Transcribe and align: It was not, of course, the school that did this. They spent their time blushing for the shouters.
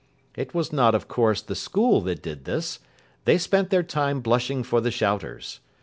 It 0.35 0.55
was 0.55 0.73
not, 0.73 0.95
of 0.95 1.07
course, 1.07 1.43
the 1.43 1.53
school 1.53 2.01
that 2.01 2.23
did 2.23 2.45
this. 2.45 2.79
They 3.25 3.37
spent 3.37 3.69
their 3.69 3.83
time 3.83 4.19
blushing 4.21 4.63
for 4.63 4.81
the 4.81 4.89
shouters. 4.89 5.59